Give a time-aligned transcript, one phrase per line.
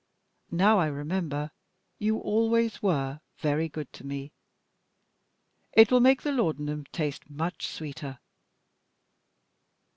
[0.49, 1.51] Now I remember,
[1.99, 4.31] you always were very good to me.
[5.73, 8.17] It will make the laudanum taste much sweeter.